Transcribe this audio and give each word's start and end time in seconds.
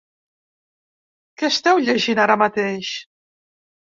Què 1.41 1.51
esteu 1.51 1.83
llegint 1.89 2.21
ara 2.23 2.39
mateix? 2.45 2.95